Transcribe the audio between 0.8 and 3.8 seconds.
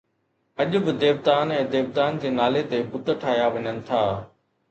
به ديوتائن ۽ ديوتائن جي نالي تي بت ٺاهيا وڃن